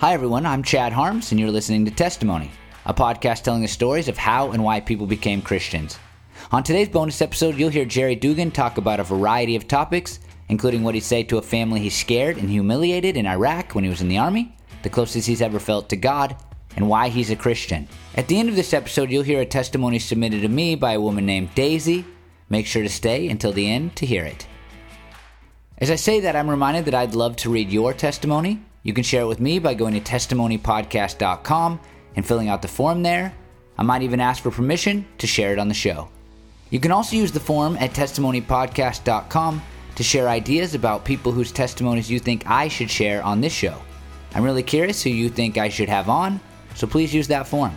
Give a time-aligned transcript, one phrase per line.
[0.00, 0.46] Hi, everyone.
[0.46, 2.50] I'm Chad Harms, and you're listening to Testimony,
[2.86, 5.98] a podcast telling the stories of how and why people became Christians.
[6.50, 10.18] On today's bonus episode, you'll hear Jerry Dugan talk about a variety of topics,
[10.48, 13.90] including what he'd say to a family he scared and humiliated in Iraq when he
[13.90, 16.34] was in the Army, the closest he's ever felt to God,
[16.76, 17.86] and why he's a Christian.
[18.14, 21.00] At the end of this episode, you'll hear a testimony submitted to me by a
[21.00, 22.06] woman named Daisy.
[22.48, 24.46] Make sure to stay until the end to hear it.
[25.76, 28.62] As I say that, I'm reminded that I'd love to read your testimony.
[28.82, 31.80] You can share it with me by going to testimonypodcast.com
[32.16, 33.34] and filling out the form there.
[33.76, 36.08] I might even ask for permission to share it on the show.
[36.70, 39.62] You can also use the form at testimonypodcast.com
[39.96, 43.76] to share ideas about people whose testimonies you think I should share on this show.
[44.34, 46.40] I'm really curious who you think I should have on,
[46.74, 47.74] so please use that form.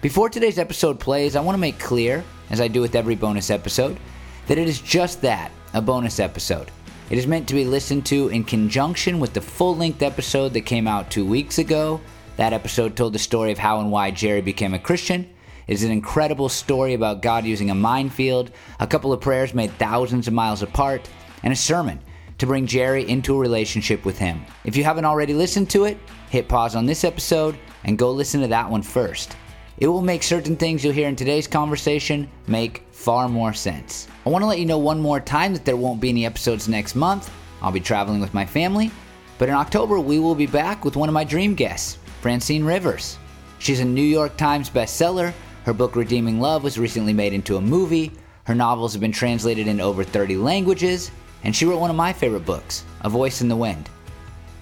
[0.00, 3.50] Before today's episode plays, I want to make clear, as I do with every bonus
[3.50, 3.98] episode,
[4.46, 6.70] that it is just that a bonus episode.
[7.08, 10.62] It is meant to be listened to in conjunction with the full length episode that
[10.62, 12.00] came out two weeks ago.
[12.36, 15.28] That episode told the story of how and why Jerry became a Christian.
[15.68, 19.70] It is an incredible story about God using a minefield, a couple of prayers made
[19.78, 21.08] thousands of miles apart,
[21.44, 22.00] and a sermon
[22.38, 24.44] to bring Jerry into a relationship with Him.
[24.64, 25.98] If you haven't already listened to it,
[26.28, 29.36] hit pause on this episode and go listen to that one first.
[29.78, 34.08] It will make certain things you'll hear in today's conversation make far more sense.
[34.24, 36.66] I want to let you know one more time that there won't be any episodes
[36.66, 37.30] next month.
[37.60, 38.90] I'll be traveling with my family.
[39.36, 43.18] But in October, we will be back with one of my dream guests, Francine Rivers.
[43.58, 45.34] She's a New York Times bestseller.
[45.64, 48.12] Her book, Redeeming Love, was recently made into a movie.
[48.44, 51.10] Her novels have been translated into over 30 languages.
[51.44, 53.90] And she wrote one of my favorite books, A Voice in the Wind.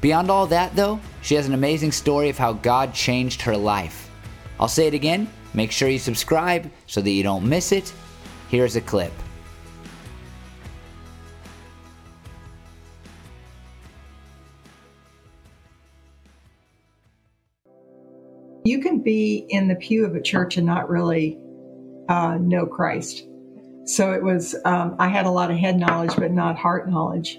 [0.00, 4.03] Beyond all that, though, she has an amazing story of how God changed her life.
[4.58, 7.92] I'll say it again make sure you subscribe so that you don't miss it.
[8.50, 9.12] Here's a clip.
[18.64, 21.38] You can be in the pew of a church and not really
[22.08, 23.26] uh, know Christ.
[23.84, 27.38] So it was, um, I had a lot of head knowledge, but not heart knowledge.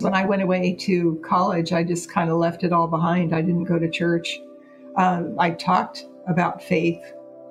[0.00, 3.32] When I went away to college, I just kind of left it all behind.
[3.32, 4.40] I didn't go to church.
[4.98, 7.00] Um, I talked about faith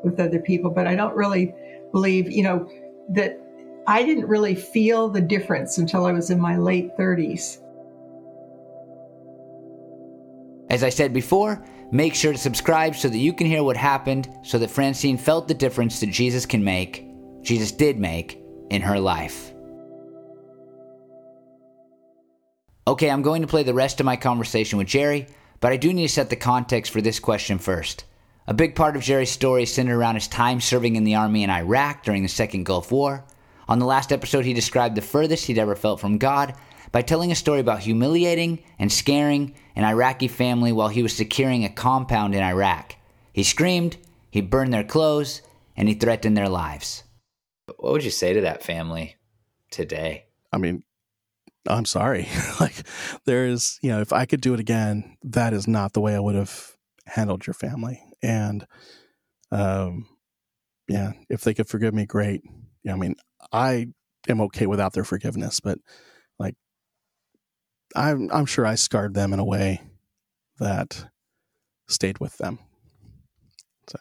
[0.03, 1.53] with other people, but I don't really
[1.91, 2.69] believe, you know,
[3.09, 3.39] that
[3.87, 7.61] I didn't really feel the difference until I was in my late 30s.
[10.69, 14.29] As I said before, make sure to subscribe so that you can hear what happened,
[14.43, 17.07] so that Francine felt the difference that Jesus can make,
[17.41, 19.53] Jesus did make, in her life.
[22.85, 25.27] Okay, I'm going to play the rest of my conversation with Jerry,
[25.59, 28.03] but I do need to set the context for this question first.
[28.47, 31.43] A big part of Jerry's story is centered around his time serving in the army
[31.43, 33.25] in Iraq during the Second Gulf War.
[33.67, 36.53] On the last episode, he described the furthest he'd ever felt from God
[36.93, 41.65] by telling a story about humiliating and scaring an Iraqi family while he was securing
[41.65, 42.95] a compound in Iraq.
[43.33, 43.97] He screamed,
[44.31, 45.41] he burned their clothes,
[45.75, 47.03] and he threatened their lives.
[47.75, 49.17] What would you say to that family
[49.69, 50.27] today?
[50.53, 50.83] I mean,
[51.67, 52.27] I'm sorry.
[52.59, 52.75] like,
[53.25, 56.15] there is, you know, if I could do it again, that is not the way
[56.15, 58.01] I would have handled your family.
[58.21, 58.65] And,
[59.51, 60.07] um,
[60.87, 62.41] yeah, if they could forgive me, great.
[62.83, 63.15] Yeah, I mean,
[63.51, 63.87] I
[64.29, 65.79] am okay without their forgiveness, but
[66.39, 66.55] like,
[67.95, 69.81] I'm I'm sure I scarred them in a way
[70.59, 71.09] that
[71.87, 72.59] stayed with them.
[73.87, 73.99] So,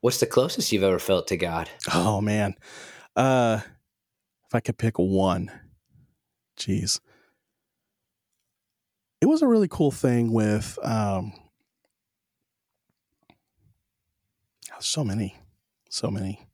[0.00, 1.68] what's the closest you've ever felt to God?
[1.92, 2.54] Oh man,
[3.16, 3.60] uh,
[4.46, 5.50] if I could pick one,
[6.56, 7.00] geez,
[9.20, 11.32] it was a really cool thing with um,
[14.80, 15.36] so many,
[15.88, 16.46] so many.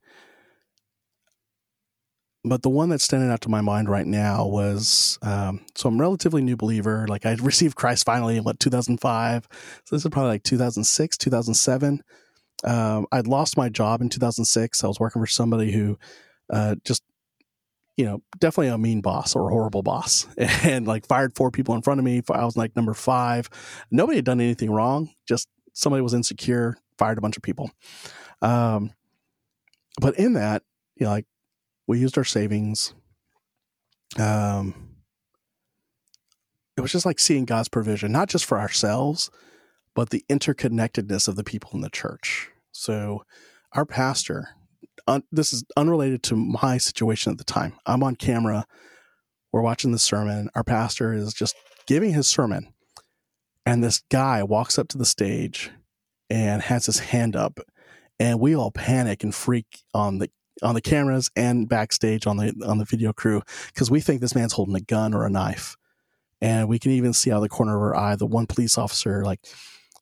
[2.43, 6.01] But the one that's standing out to my mind right now was um, so I'm
[6.01, 7.07] relatively new believer.
[7.07, 9.49] Like I received Christ finally in what 2005.
[9.85, 12.03] So this is probably like 2006, 2007.
[12.65, 14.85] Um, I'd lost my job in 2006.
[14.85, 15.99] I was working for somebody who
[16.51, 17.03] uh, just
[17.97, 21.75] you know, definitely a mean boss or a horrible boss and like fired four people
[21.75, 22.23] in front of me.
[22.31, 23.51] I was like number five.
[23.91, 25.11] Nobody had done anything wrong.
[25.29, 27.71] Just somebody was insecure, fired a bunch of people.
[28.43, 28.93] Um,
[30.01, 30.63] but in that,
[30.97, 31.27] you know, like
[31.87, 32.95] we used our savings.
[34.19, 34.91] Um,
[36.77, 39.31] it was just like seeing God's provision, not just for ourselves,
[39.95, 42.51] but the interconnectedness of the people in the church.
[42.73, 43.25] So,
[43.73, 44.49] our pastor,
[45.07, 47.75] un, this is unrelated to my situation at the time.
[47.87, 48.67] I'm on camera.
[49.53, 50.51] We're watching the sermon.
[50.55, 51.55] Our pastor is just
[51.87, 52.73] giving his sermon.
[53.67, 55.71] And this guy walks up to the stage
[56.29, 57.61] and has his hand up.
[58.19, 60.31] And we all panic and freak on the
[60.63, 64.35] on the cameras and backstage on the on the video crew because we think this
[64.35, 65.77] man's holding a gun or a knife.
[66.43, 68.79] And we can even see out of the corner of our eye the one police
[68.79, 69.41] officer, like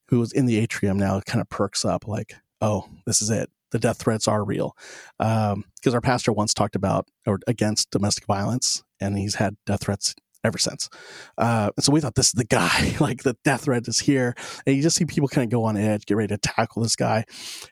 [0.09, 3.51] who was in the atrium now, kind of perks up, like, oh, this is it.
[3.71, 4.77] The death threats are real.
[5.19, 9.83] Because um, our pastor once talked about or against domestic violence, and he's had death
[9.83, 10.89] threats ever since.
[11.37, 14.35] Uh, so we thought this is the guy, like the death threat is here.
[14.67, 16.97] And you just see people kind of go on edge, get ready to tackle this
[16.97, 17.25] guy.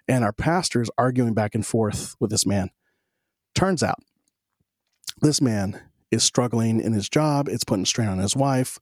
[0.09, 2.71] And our pastor is arguing back and forth with this man.
[3.55, 3.99] Turns out
[5.21, 7.49] this man is struggling in his job.
[7.49, 8.79] It's putting strain on his wife.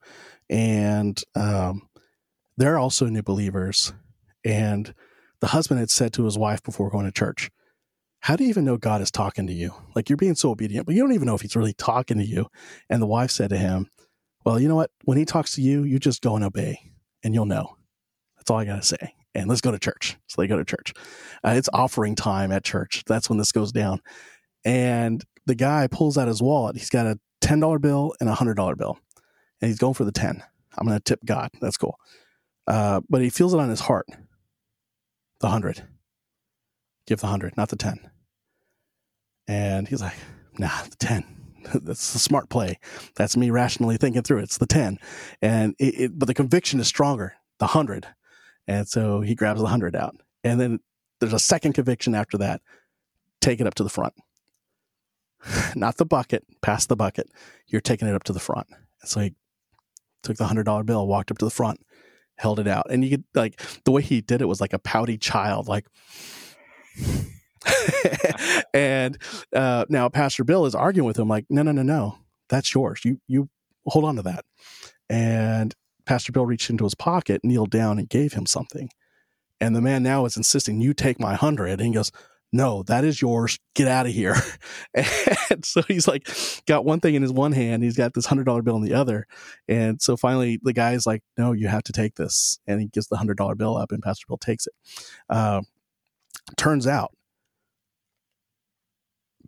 [0.50, 1.88] And um,
[2.56, 3.92] they're also new believers.
[4.44, 4.94] And
[5.40, 7.50] the husband had said to his wife before going to church,
[8.20, 9.72] How do you even know God is talking to you?
[9.94, 12.24] Like you're being so obedient, but you don't even know if he's really talking to
[12.24, 12.46] you.
[12.88, 13.90] And the wife said to him,
[14.44, 14.90] Well, you know what?
[15.04, 16.92] When he talks to you, you just go and obey,
[17.22, 17.76] and you'll know.
[18.36, 19.14] That's all I got to say.
[19.34, 20.16] And let's go to church.
[20.28, 20.92] So they go to church.
[21.44, 23.02] Uh, it's offering time at church.
[23.06, 24.00] That's when this goes down.
[24.64, 26.76] And the guy pulls out his wallet.
[26.76, 28.98] He's got a $10 bill and a $100 bill.
[29.60, 30.42] And he's going for the 10.
[30.76, 31.50] I'm going to tip God.
[31.60, 31.98] That's cool.
[32.66, 34.06] Uh, but he feels it on his heart.
[35.44, 35.82] The 100.
[37.06, 38.10] Give the 100, not the 10.
[39.46, 40.16] And he's like,
[40.56, 41.52] nah, the 10.
[41.82, 42.78] That's a smart play.
[43.16, 44.44] That's me rationally thinking through it.
[44.44, 44.96] It's the 10.
[45.42, 48.06] And it, it, but the conviction is stronger, the 100.
[48.66, 50.16] And so he grabs the 100 out.
[50.44, 50.80] And then
[51.20, 52.62] there's a second conviction after that.
[53.42, 54.14] Take it up to the front.
[55.76, 57.28] not the bucket, past the bucket.
[57.66, 58.68] You're taking it up to the front.
[59.04, 59.34] so he
[60.22, 61.80] took the hundred dollar bill, walked up to the front,
[62.36, 64.78] held it out, and you could like the way he did it was like a
[64.78, 65.86] pouty child, like.
[68.74, 69.18] and
[69.54, 73.00] uh, now Pastor Bill is arguing with him, like, no, no, no, no, that's yours.
[73.04, 73.48] You you
[73.86, 74.44] hold on to that.
[75.08, 75.74] And
[76.06, 78.90] Pastor Bill reached into his pocket, kneeled down, and gave him something.
[79.60, 81.80] And the man now is insisting, "You take my hundred.
[81.80, 82.12] And he goes,
[82.54, 83.58] no, that is yours.
[83.74, 84.36] Get out of here.
[84.94, 86.28] and so he's like,
[86.66, 87.82] got one thing in his one hand.
[87.82, 89.26] He's got this hundred dollar bill in the other.
[89.66, 92.60] And so finally the guy's like, no, you have to take this.
[92.68, 94.72] And he gives the hundred dollar bill up and Pastor Bill takes it.
[95.28, 95.62] Uh,
[96.56, 97.10] turns out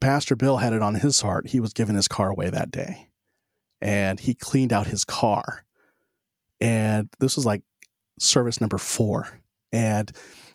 [0.00, 1.46] Pastor Bill had it on his heart.
[1.46, 3.08] He was giving his car away that day
[3.80, 5.64] and he cleaned out his car.
[6.60, 7.62] And this was like
[8.18, 9.28] service number four.
[9.76, 10.10] And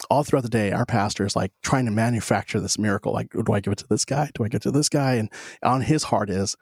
[0.10, 3.14] all throughout the day, our pastor is like trying to manufacture this miracle.
[3.14, 4.32] Like, do I give it to this guy?
[4.34, 5.14] Do I give it to this guy?
[5.14, 5.30] And
[5.62, 6.56] on his heart is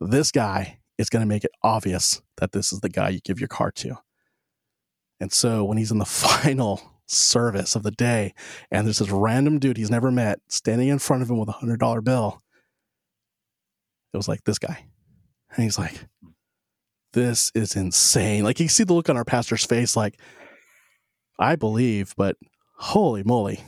[0.00, 3.38] this guy is going to make it obvious that this is the guy you give
[3.38, 3.98] your car to.
[5.20, 8.32] And so when he's in the final service of the day
[8.70, 11.52] and there's this random dude he's never met standing in front of him with a
[11.52, 12.40] hundred dollar bill,
[14.14, 14.86] it was like this guy.
[15.54, 16.06] And he's like,
[17.12, 18.42] this is insane.
[18.42, 20.18] Like you see the look on our pastor's face, like,
[21.40, 22.36] I believe, but
[22.76, 23.64] holy moly,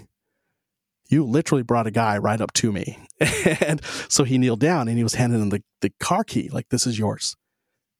[1.08, 2.98] you literally brought a guy right up to me.
[3.60, 6.68] and so he kneeled down and he was handing him the, the car key, like,
[6.68, 7.34] this is yours.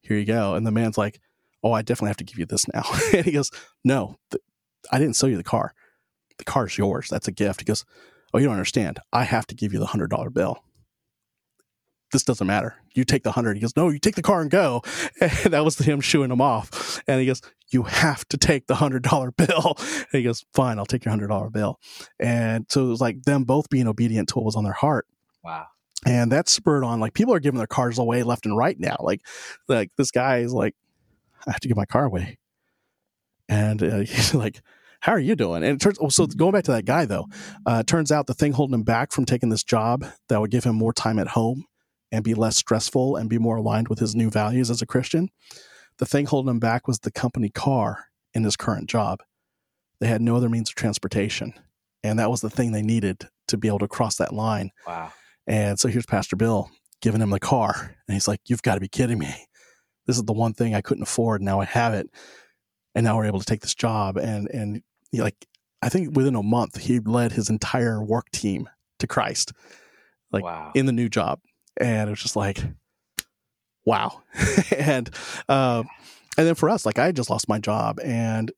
[0.03, 0.55] Here you go.
[0.55, 1.21] And the man's like,
[1.63, 2.85] oh, I definitely have to give you this now.
[3.15, 3.51] and he goes,
[3.85, 4.43] no, th-
[4.91, 5.75] I didn't sell you the car.
[6.39, 7.09] The car's yours.
[7.09, 7.61] That's a gift.
[7.61, 7.85] He goes,
[8.35, 8.99] oh, you don't understand.
[9.13, 10.63] I have to give you the $100 bill
[12.13, 12.77] this doesn't matter.
[12.95, 13.57] You take the hundred.
[13.57, 14.83] He goes, no, you take the car and go.
[15.21, 17.03] And that was him shooing him off.
[17.09, 19.77] And he goes, you have to take the hundred dollar bill.
[19.79, 21.81] And he goes, fine, I'll take your hundred dollar bill.
[22.21, 25.07] And so it was like them both being obedient to what was on their heart.
[25.43, 25.67] Wow.
[26.07, 28.97] And that spurred on like people are giving their cars away left and right now.
[29.01, 29.23] Like,
[29.69, 30.75] like this guy is like,
[31.47, 32.39] I have to give my car away.
[33.49, 34.61] And uh, he's like,
[35.01, 35.65] how are you doing?
[35.65, 37.27] And it turns, oh, so going back to that guy though,
[37.67, 40.65] uh, turns out the thing holding him back from taking this job that would give
[40.65, 41.65] him more time at home
[42.13, 45.31] and be less stressful and be more aligned with his new values as a Christian.
[45.97, 49.23] The thing holding him back was the company car in his current job.
[49.99, 51.55] They had no other means of transportation.
[52.05, 54.71] And that was the thing they needed to be able to cross that line.
[54.87, 55.13] Wow.
[55.47, 57.95] And so here's Pastor Bill giving him the car.
[58.07, 59.33] And he's like, You've got to be kidding me.
[60.07, 61.43] This is the one thing I couldn't afford.
[61.43, 62.09] Now I have it.
[62.95, 64.17] And now we're able to take this job.
[64.17, 65.47] And and he like
[65.81, 69.53] I think within a month he led his entire work team to Christ.
[70.33, 70.73] Like wow.
[70.75, 71.41] in the new job
[71.79, 72.63] and it was just like
[73.85, 74.23] wow.
[74.77, 75.11] And
[75.49, 75.83] uh,
[76.37, 78.53] and then for us like i just lost my job and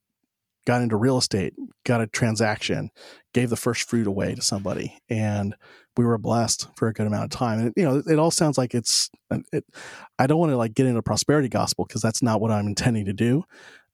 [0.67, 1.55] got into real estate
[1.85, 2.91] got a transaction
[3.33, 5.55] gave the first fruit away to somebody and
[5.97, 7.61] we were blessed for a good amount of time.
[7.61, 9.11] And you know it, it all sounds like it's
[9.53, 9.65] it,
[10.19, 13.05] i don't want to like get into prosperity gospel because that's not what i'm intending
[13.07, 13.45] to do.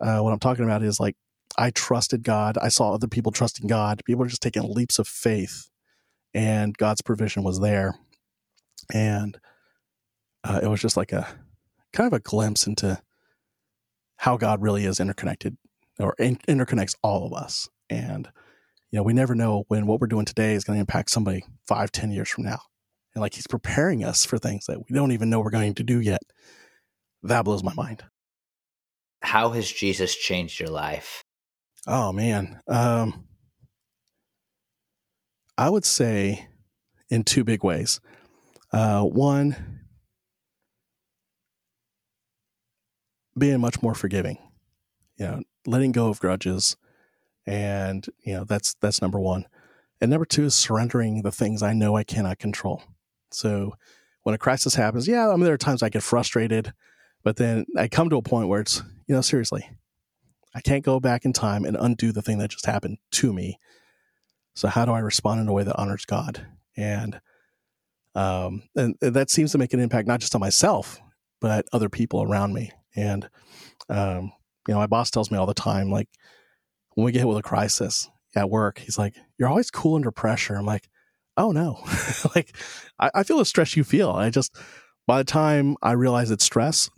[0.00, 1.17] Uh, what i'm talking about is like
[1.59, 2.57] i trusted god.
[2.59, 5.69] I saw other people trusting god people are just taking leaps of faith
[6.33, 7.97] and god's provision was there
[8.93, 9.39] and
[10.45, 11.27] uh, it was just like a
[11.93, 13.01] kind of a glimpse into
[14.17, 15.57] how God really is interconnected
[15.99, 17.69] or in- interconnects all of us.
[17.89, 18.29] And,
[18.91, 21.45] you know, we never know when what we're doing today is going to impact somebody
[21.67, 22.61] five, ten years from now.
[23.15, 25.83] And like he's preparing us for things that we don't even know we're going to
[25.83, 26.23] do yet.
[27.23, 28.05] That blows my mind.
[29.23, 31.25] How has Jesus changed your life?
[31.87, 32.61] Oh man.
[32.69, 33.27] Um
[35.59, 36.47] I would say
[37.11, 38.01] in two big ways.
[38.73, 39.81] Uh one
[43.37, 44.39] being much more forgiving.
[45.17, 46.77] You know, letting go of grudges
[47.47, 49.47] and you know that's that's number 1.
[50.00, 52.83] And number 2 is surrendering the things I know I cannot control.
[53.31, 53.75] So
[54.23, 56.73] when a crisis happens, yeah, I mean there are times I get frustrated,
[57.23, 59.69] but then I come to a point where it's, you know, seriously,
[60.55, 63.59] I can't go back in time and undo the thing that just happened to me.
[64.55, 66.47] So how do I respond in a way that honors God?
[66.77, 67.21] And
[68.14, 71.00] um, and that seems to make an impact not just on myself,
[71.40, 72.71] but other people around me.
[72.97, 73.29] And
[73.88, 74.33] um,
[74.67, 76.09] you know, my boss tells me all the time, like
[76.95, 80.11] when we get hit with a crisis at work, he's like, "You're always cool under
[80.11, 80.88] pressure." I'm like,
[81.37, 81.83] "Oh no,
[82.35, 82.57] like
[82.99, 84.11] I, I feel the stress you feel.
[84.11, 84.57] I just
[85.07, 86.90] by the time I realize it's stress,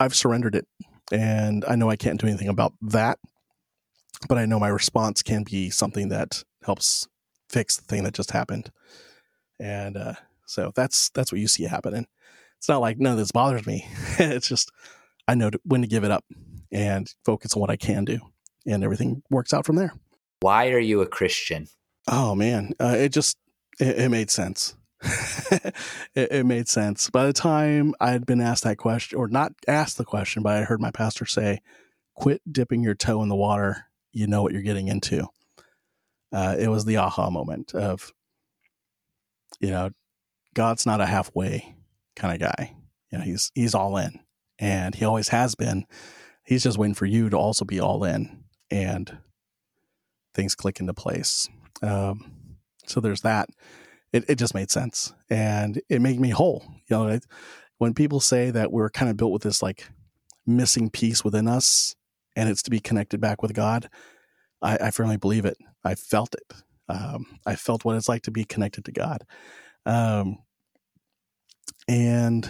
[0.00, 0.66] I've surrendered it
[1.12, 3.18] and I know I can't do anything about that,
[4.28, 7.08] but I know my response can be something that helps
[7.48, 8.70] fix the thing that just happened.
[9.60, 10.14] And uh,
[10.46, 12.06] so that's that's what you see happening.
[12.58, 13.86] It's not like none of this bothers me.
[14.18, 14.70] it's just
[15.26, 16.24] I know when to give it up
[16.72, 18.18] and focus on what I can do,
[18.66, 19.92] and everything works out from there.
[20.40, 21.68] Why are you a Christian?
[22.06, 23.36] Oh man, uh, it just
[23.78, 24.74] it, it made sense.
[25.50, 25.74] it,
[26.14, 27.08] it, made sense.
[27.10, 30.56] By the time I had been asked that question, or not asked the question, but
[30.56, 31.60] I heard my pastor say,
[32.14, 33.86] quit dipping your toe in the water.
[34.12, 35.28] You know what you're getting into.
[36.32, 38.12] Uh, it was the aha moment of,
[39.60, 39.90] you know,
[40.54, 41.74] God's not a halfway
[42.16, 42.74] kind of guy.
[43.10, 44.20] You know, he's he's all in,
[44.58, 45.84] and he always has been.
[46.44, 49.18] He's just waiting for you to also be all in, and
[50.34, 51.48] things click into place.
[51.82, 53.50] Um, so there's that
[54.12, 56.64] it, it just made sense and it made me whole.
[56.88, 57.18] You know,
[57.78, 59.88] when people say that we're kind of built with this like
[60.46, 61.94] missing piece within us
[62.34, 63.88] and it's to be connected back with God,
[64.62, 65.58] I, I firmly believe it.
[65.84, 66.54] I felt it.
[66.88, 69.24] Um, I felt what it's like to be connected to God.
[69.84, 70.38] Um,
[71.86, 72.48] and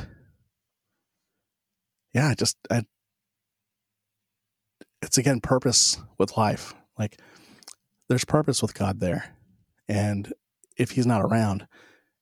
[2.15, 2.83] yeah, just, I,
[5.03, 6.75] it's again purpose with life.
[6.99, 7.21] Like
[8.09, 9.37] there's purpose with God there.
[9.89, 10.33] And
[10.77, 11.67] if he's not around,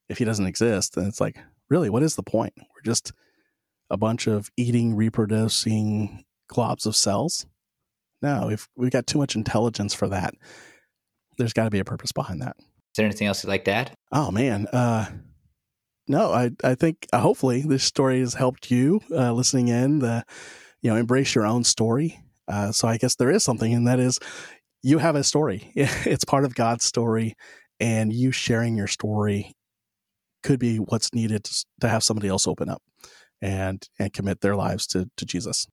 [0.08, 2.54] if he doesn't exist, then it's like, really, what is the point?
[2.56, 3.12] We're just
[3.90, 7.46] a bunch of eating, reproducing globs of cells.
[8.22, 10.34] No, if we've got too much intelligence for that,
[11.38, 12.56] there's got to be a purpose behind that.
[12.58, 13.92] Is there anything else you'd like to add?
[14.12, 15.06] Oh man, uh,
[16.08, 19.98] no, I I think uh, hopefully this story has helped you uh, listening in.
[19.98, 20.24] The
[20.82, 22.20] you know embrace your own story.
[22.48, 24.18] Uh, so I guess there is something, and that is
[24.82, 25.72] you have a story.
[25.76, 27.34] It's part of God's story,
[27.80, 29.52] and you sharing your story
[30.42, 32.82] could be what's needed to, to have somebody else open up
[33.42, 35.66] and and commit their lives to, to Jesus.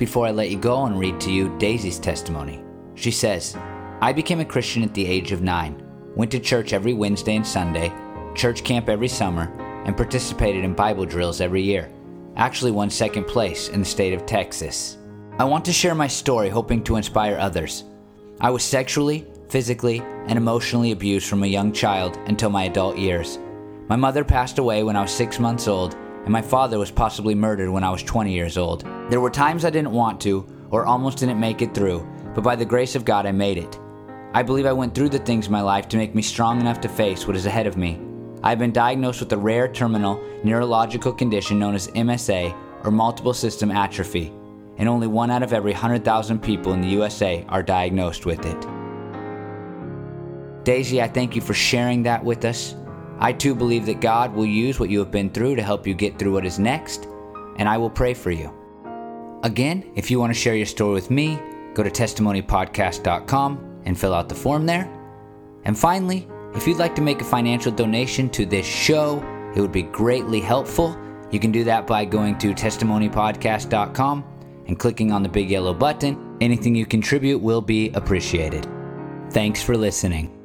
[0.00, 2.64] Before I let you go and read to you Daisy's testimony,
[2.94, 3.54] she says,
[4.00, 5.82] I became a Christian at the age of nine,
[6.16, 7.92] went to church every Wednesday and Sunday,
[8.34, 9.52] church camp every summer,
[9.84, 11.92] and participated in Bible drills every year.
[12.36, 14.96] Actually, won second place in the state of Texas.
[15.38, 17.84] I want to share my story hoping to inspire others.
[18.40, 23.38] I was sexually, physically, and emotionally abused from a young child until my adult years.
[23.86, 27.34] My mother passed away when I was six months old, and my father was possibly
[27.34, 28.82] murdered when I was 20 years old.
[29.10, 32.56] There were times I didn't want to, or almost didn't make it through, but by
[32.56, 33.78] the grace of God, I made it.
[34.32, 36.80] I believe I went through the things in my life to make me strong enough
[36.82, 38.00] to face what is ahead of me.
[38.44, 43.34] I have been diagnosed with a rare terminal neurological condition known as MSA, or multiple
[43.34, 44.32] system atrophy
[44.78, 48.66] and only one out of every 100,000 people in the USA are diagnosed with it.
[50.64, 52.74] Daisy, I thank you for sharing that with us.
[53.18, 55.92] I too believe that God will use what you have been through to help you
[55.92, 57.06] get through what is next,
[57.56, 58.59] and I will pray for you.
[59.42, 61.40] Again, if you want to share your story with me,
[61.74, 64.88] go to testimonypodcast.com and fill out the form there.
[65.64, 69.22] And finally, if you'd like to make a financial donation to this show,
[69.54, 70.96] it would be greatly helpful.
[71.30, 74.24] You can do that by going to testimonypodcast.com
[74.66, 76.36] and clicking on the big yellow button.
[76.40, 78.66] Anything you contribute will be appreciated.
[79.30, 80.39] Thanks for listening.